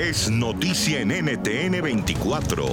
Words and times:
es 0.00 0.30
noticia 0.30 1.00
en 1.00 1.08
NTN 1.08 1.82
24. 1.82 2.64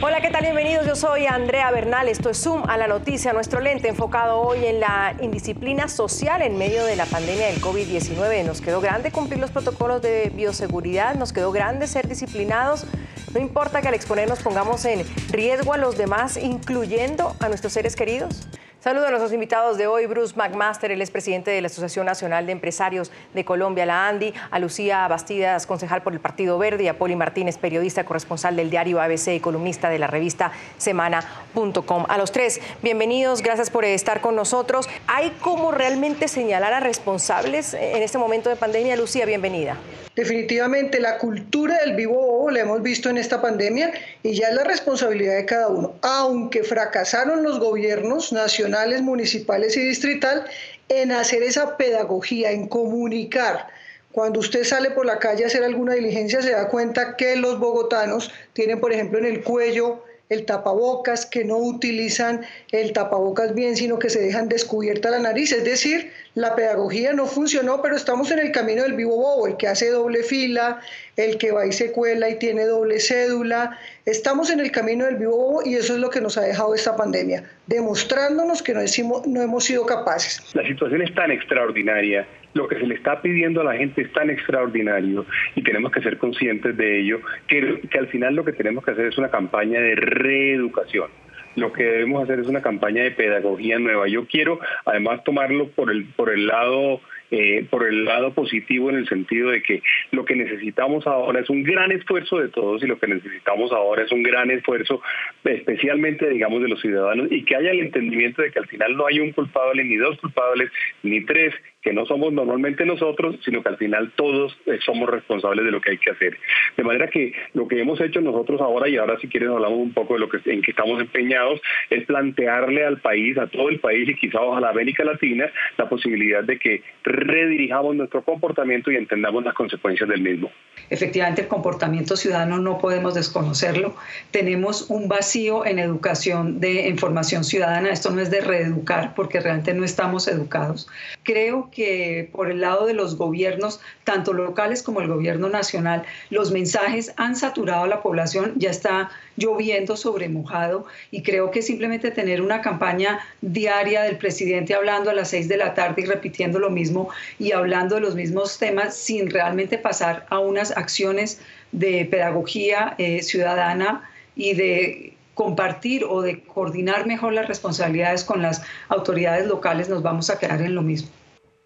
Hola, 0.00 0.22
¿qué 0.22 0.30
tal? 0.30 0.40
Bienvenidos. 0.40 0.86
Yo 0.86 0.96
soy 0.96 1.26
Andrea 1.26 1.70
Bernal. 1.70 2.08
Esto 2.08 2.30
es 2.30 2.42
Zoom 2.42 2.62
a 2.66 2.78
la 2.78 2.88
noticia, 2.88 3.34
nuestro 3.34 3.60
lente 3.60 3.88
enfocado 3.88 4.40
hoy 4.40 4.64
en 4.64 4.80
la 4.80 5.14
indisciplina 5.20 5.86
social 5.86 6.40
en 6.40 6.56
medio 6.56 6.86
de 6.86 6.96
la 6.96 7.04
pandemia 7.04 7.48
del 7.48 7.60
COVID-19. 7.60 8.42
Nos 8.46 8.62
quedó 8.62 8.80
grande 8.80 9.10
cumplir 9.10 9.38
los 9.38 9.50
protocolos 9.50 10.00
de 10.00 10.32
bioseguridad, 10.34 11.14
nos 11.14 11.34
quedó 11.34 11.52
grande 11.52 11.86
ser 11.86 12.08
disciplinados. 12.08 12.86
No 13.34 13.40
importa 13.40 13.82
que 13.82 13.88
al 13.88 13.94
exponer 13.94 14.26
nos 14.26 14.38
pongamos 14.38 14.82
en 14.86 15.04
riesgo 15.30 15.74
a 15.74 15.76
los 15.76 15.98
demás, 15.98 16.38
incluyendo 16.38 17.36
a 17.38 17.48
nuestros 17.48 17.74
seres 17.74 17.96
queridos. 17.96 18.48
Saludos 18.82 19.08
a 19.08 19.10
nuestros 19.10 19.34
invitados 19.34 19.76
de 19.76 19.86
hoy, 19.86 20.06
Bruce 20.06 20.34
McMaster, 20.34 20.90
el 20.90 21.02
expresidente 21.02 21.50
de 21.50 21.60
la 21.60 21.66
Asociación 21.66 22.06
Nacional 22.06 22.46
de 22.46 22.52
Empresarios 22.52 23.12
de 23.34 23.44
Colombia, 23.44 23.84
la 23.84 24.08
ANDI, 24.08 24.32
a 24.50 24.58
Lucía 24.58 25.06
Bastidas, 25.06 25.66
concejal 25.66 26.02
por 26.02 26.14
el 26.14 26.20
Partido 26.20 26.56
Verde, 26.56 26.84
y 26.84 26.88
a 26.88 26.96
Poli 26.96 27.14
Martínez, 27.14 27.58
periodista 27.58 28.04
corresponsal 28.04 28.56
del 28.56 28.70
diario 28.70 28.98
ABC 29.02 29.34
y 29.34 29.40
columnista 29.40 29.90
de 29.90 29.98
la 29.98 30.06
revista 30.06 30.52
Semana.com. 30.78 32.06
A 32.08 32.16
los 32.16 32.32
tres, 32.32 32.58
bienvenidos, 32.80 33.42
gracias 33.42 33.68
por 33.68 33.84
estar 33.84 34.22
con 34.22 34.34
nosotros. 34.34 34.88
¿Hay 35.06 35.36
cómo 35.42 35.72
realmente 35.72 36.26
señalar 36.26 36.72
a 36.72 36.80
responsables 36.80 37.74
en 37.74 38.02
este 38.02 38.16
momento 38.16 38.48
de 38.48 38.56
pandemia? 38.56 38.96
Lucía, 38.96 39.26
bienvenida. 39.26 39.76
Definitivamente 40.16 41.00
la 41.00 41.18
cultura 41.18 41.78
del 41.84 41.96
vivo 41.96 42.29
bobo 42.40 42.50
la 42.50 42.60
hemos 42.60 42.82
visto 42.82 43.10
en 43.10 43.18
esta 43.18 43.42
pandemia 43.42 43.92
y 44.22 44.34
ya 44.34 44.48
es 44.48 44.54
la 44.54 44.64
responsabilidad 44.64 45.36
de 45.36 45.44
cada 45.44 45.68
uno. 45.68 45.94
Aunque 46.00 46.64
fracasaron 46.64 47.42
los 47.42 47.58
gobiernos 47.58 48.32
nacionales, 48.32 49.02
municipales 49.02 49.76
y 49.76 49.80
distrital 49.80 50.44
en 50.88 51.12
hacer 51.12 51.42
esa 51.42 51.76
pedagogía, 51.76 52.50
en 52.50 52.66
comunicar. 52.66 53.68
Cuando 54.12 54.40
usted 54.40 54.64
sale 54.64 54.90
por 54.90 55.06
la 55.06 55.18
calle 55.18 55.44
a 55.44 55.48
hacer 55.48 55.62
alguna 55.62 55.94
diligencia 55.94 56.42
se 56.42 56.52
da 56.52 56.68
cuenta 56.68 57.16
que 57.16 57.36
los 57.36 57.60
bogotanos 57.60 58.32
tienen, 58.54 58.80
por 58.80 58.92
ejemplo, 58.92 59.18
en 59.18 59.26
el 59.26 59.44
cuello 59.44 60.02
el 60.30 60.46
tapabocas, 60.46 61.26
que 61.26 61.44
no 61.44 61.58
utilizan 61.58 62.46
el 62.70 62.92
tapabocas 62.92 63.52
bien, 63.52 63.76
sino 63.76 63.98
que 63.98 64.10
se 64.10 64.20
dejan 64.20 64.48
descubierta 64.48 65.10
la 65.10 65.18
nariz. 65.18 65.52
Es 65.52 65.64
decir, 65.64 66.12
la 66.34 66.54
pedagogía 66.54 67.12
no 67.12 67.26
funcionó, 67.26 67.82
pero 67.82 67.96
estamos 67.96 68.30
en 68.30 68.38
el 68.38 68.52
camino 68.52 68.82
del 68.82 68.94
vivo 68.94 69.16
bobo, 69.16 69.46
el 69.46 69.56
que 69.56 69.66
hace 69.66 69.90
doble 69.90 70.22
fila, 70.22 70.80
el 71.16 71.38
que 71.38 71.50
va 71.50 71.66
y 71.66 71.72
se 71.72 71.92
cuela 71.92 72.28
y 72.30 72.38
tiene 72.38 72.64
doble 72.64 73.00
cédula. 73.00 73.78
Estamos 74.06 74.50
en 74.50 74.60
el 74.60 74.70
camino 74.70 75.06
del 75.06 75.16
vivo 75.16 75.36
bobo 75.36 75.62
y 75.64 75.74
eso 75.74 75.94
es 75.94 76.00
lo 76.00 76.10
que 76.10 76.20
nos 76.20 76.38
ha 76.38 76.42
dejado 76.42 76.74
esta 76.74 76.96
pandemia, 76.96 77.44
demostrándonos 77.66 78.62
que 78.62 78.74
no, 78.74 78.80
no 79.26 79.42
hemos 79.42 79.64
sido 79.64 79.84
capaces. 79.86 80.54
La 80.54 80.66
situación 80.66 81.02
es 81.02 81.14
tan 81.14 81.30
extraordinaria 81.30 82.26
lo 82.52 82.66
que 82.66 82.76
se 82.76 82.86
le 82.86 82.96
está 82.96 83.22
pidiendo 83.22 83.60
a 83.60 83.64
la 83.64 83.74
gente 83.74 84.02
es 84.02 84.12
tan 84.12 84.28
extraordinario 84.28 85.24
y 85.54 85.62
tenemos 85.62 85.92
que 85.92 86.02
ser 86.02 86.18
conscientes 86.18 86.76
de 86.76 87.00
ello, 87.00 87.20
que, 87.46 87.80
que 87.88 87.98
al 87.98 88.08
final 88.08 88.34
lo 88.34 88.44
que 88.44 88.52
tenemos 88.52 88.84
que 88.84 88.90
hacer 88.90 89.06
es 89.06 89.18
una 89.18 89.30
campaña 89.30 89.80
de 89.80 89.94
reeducación 89.94 91.10
lo 91.56 91.72
que 91.72 91.84
debemos 91.84 92.22
hacer 92.22 92.40
es 92.40 92.46
una 92.46 92.62
campaña 92.62 93.02
de 93.02 93.10
pedagogía 93.10 93.78
nueva. 93.78 94.08
Yo 94.08 94.26
quiero 94.26 94.60
además 94.84 95.24
tomarlo 95.24 95.68
por 95.68 95.90
el, 95.90 96.04
por 96.04 96.30
el 96.30 96.46
lado 96.46 97.00
eh, 97.30 97.66
por 97.70 97.86
el 97.86 98.04
lado 98.04 98.32
positivo 98.32 98.90
en 98.90 98.96
el 98.96 99.08
sentido 99.08 99.50
de 99.50 99.62
que 99.62 99.82
lo 100.10 100.24
que 100.24 100.36
necesitamos 100.36 101.06
ahora 101.06 101.40
es 101.40 101.50
un 101.50 101.62
gran 101.62 101.92
esfuerzo 101.92 102.38
de 102.38 102.48
todos 102.48 102.82
y 102.82 102.86
lo 102.86 102.98
que 102.98 103.06
necesitamos 103.06 103.72
ahora 103.72 104.02
es 104.02 104.12
un 104.12 104.22
gran 104.22 104.50
esfuerzo 104.50 105.02
especialmente 105.44 106.28
digamos 106.28 106.62
de 106.62 106.68
los 106.68 106.80
ciudadanos 106.80 107.28
y 107.30 107.44
que 107.44 107.56
haya 107.56 107.70
el 107.70 107.80
entendimiento 107.80 108.42
de 108.42 108.50
que 108.50 108.58
al 108.58 108.66
final 108.66 108.96
no 108.96 109.06
hay 109.06 109.20
un 109.20 109.32
culpable 109.32 109.84
ni 109.84 109.96
dos 109.96 110.18
culpables 110.18 110.70
ni 111.02 111.24
tres 111.24 111.54
que 111.82 111.92
no 111.92 112.04
somos 112.04 112.32
normalmente 112.32 112.84
nosotros, 112.84 113.36
sino 113.44 113.62
que 113.62 113.70
al 113.70 113.78
final 113.78 114.12
todos 114.14 114.58
eh, 114.66 114.78
somos 114.84 115.08
responsables 115.08 115.64
de 115.64 115.70
lo 115.70 115.80
que 115.80 115.92
hay 115.92 115.98
que 115.98 116.10
hacer. 116.10 116.36
De 116.76 116.84
manera 116.84 117.08
que 117.08 117.32
lo 117.54 117.68
que 117.68 117.80
hemos 117.80 118.00
hecho 118.00 118.20
nosotros 118.20 118.60
ahora, 118.60 118.88
y 118.88 118.96
ahora 118.96 119.18
si 119.18 119.28
quieren 119.28 119.50
hablamos 119.50 119.78
un 119.78 119.92
poco 119.92 120.14
de 120.14 120.20
lo 120.20 120.28
que 120.28 120.38
en 120.50 120.62
que 120.62 120.72
estamos 120.72 121.00
empeñados, 121.00 121.60
es 121.88 122.04
plantearle 122.04 122.84
al 122.84 123.00
país, 123.00 123.38
a 123.38 123.46
todo 123.46 123.70
el 123.70 123.80
país 123.80 124.08
y 124.08 124.14
quizá 124.14 124.40
a 124.40 124.60
la 124.60 124.70
América 124.70 125.04
Latina, 125.04 125.50
la 125.78 125.88
posibilidad 125.88 126.44
de 126.44 126.58
que 126.58 126.82
redirijamos 127.20 127.94
nuestro 127.96 128.22
comportamiento 128.22 128.90
y 128.90 128.96
entendamos 128.96 129.44
las 129.44 129.54
consecuencias 129.54 130.08
del 130.08 130.22
mismo. 130.22 130.50
Efectivamente, 130.90 131.42
el 131.42 131.48
comportamiento 131.48 132.16
ciudadano 132.16 132.58
no 132.58 132.78
podemos 132.78 133.14
desconocerlo. 133.14 133.94
Tenemos 134.32 134.90
un 134.90 135.08
vacío 135.08 135.64
en 135.64 135.78
educación 135.78 136.58
de 136.58 136.88
información 136.88 137.44
ciudadana. 137.44 137.90
Esto 137.90 138.10
no 138.10 138.20
es 138.20 138.30
de 138.30 138.40
reeducar 138.40 139.14
porque 139.14 139.40
realmente 139.40 139.72
no 139.72 139.84
estamos 139.84 140.26
educados. 140.26 140.88
Creo 141.22 141.70
que 141.70 142.28
por 142.32 142.50
el 142.50 142.60
lado 142.60 142.86
de 142.86 142.94
los 142.94 143.16
gobiernos, 143.16 143.80
tanto 144.02 144.32
locales 144.32 144.82
como 144.82 145.00
el 145.00 145.06
gobierno 145.06 145.48
nacional, 145.48 146.02
los 146.28 146.50
mensajes 146.50 147.12
han 147.16 147.36
saturado 147.36 147.84
a 147.84 147.88
la 147.88 148.02
población, 148.02 148.54
ya 148.56 148.70
está 148.70 149.10
lloviendo 149.36 149.96
sobre 149.96 150.28
mojado 150.28 150.86
y 151.10 151.22
creo 151.22 151.50
que 151.50 151.62
simplemente 151.62 152.10
tener 152.10 152.42
una 152.42 152.60
campaña 152.60 153.20
diaria 153.40 154.02
del 154.02 154.18
presidente 154.18 154.74
hablando 154.74 155.10
a 155.10 155.14
las 155.14 155.30
seis 155.30 155.48
de 155.48 155.56
la 155.56 155.74
tarde 155.74 156.02
y 156.02 156.04
repitiendo 156.06 156.58
lo 156.58 156.68
mismo 156.68 157.08
y 157.38 157.52
hablando 157.52 157.94
de 157.94 158.02
los 158.02 158.14
mismos 158.14 158.58
temas 158.58 158.94
sin 158.96 159.30
realmente 159.30 159.78
pasar 159.78 160.26
a 160.28 160.38
unas 160.38 160.76
acciones 160.80 161.40
de 161.72 162.04
pedagogía 162.04 162.94
eh, 162.98 163.22
ciudadana 163.22 164.10
y 164.34 164.54
de 164.54 165.16
compartir 165.34 166.04
o 166.04 166.20
de 166.20 166.42
coordinar 166.42 167.06
mejor 167.06 167.32
las 167.32 167.46
responsabilidades 167.46 168.24
con 168.24 168.42
las 168.42 168.62
autoridades 168.88 169.46
locales, 169.46 169.88
nos 169.88 170.02
vamos 170.02 170.28
a 170.28 170.38
quedar 170.38 170.60
en 170.60 170.74
lo 170.74 170.82
mismo. 170.82 171.08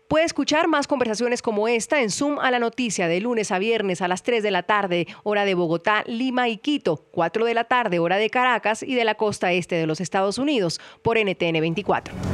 Puede 0.06 0.26
escuchar 0.26 0.68
más 0.68 0.86
conversaciones 0.86 1.42
como 1.42 1.66
esta 1.66 2.00
en 2.02 2.10
Zoom 2.10 2.38
a 2.38 2.50
la 2.50 2.58
noticia 2.58 3.08
de 3.08 3.20
lunes 3.20 3.50
a 3.50 3.58
viernes 3.58 4.02
a 4.02 4.06
las 4.06 4.22
3 4.22 4.42
de 4.42 4.50
la 4.50 4.62
tarde, 4.62 5.06
hora 5.22 5.44
de 5.44 5.54
Bogotá, 5.54 6.04
Lima 6.06 6.48
y 6.48 6.58
Quito, 6.58 7.04
4 7.10 7.46
de 7.46 7.54
la 7.54 7.64
tarde, 7.64 7.98
hora 7.98 8.16
de 8.16 8.30
Caracas 8.30 8.82
y 8.82 8.94
de 8.94 9.04
la 9.04 9.14
costa 9.14 9.50
este 9.52 9.76
de 9.76 9.86
los 9.86 10.00
Estados 10.00 10.38
Unidos, 10.38 10.80
por 11.02 11.18
NTN 11.18 11.60
24. 11.60 12.33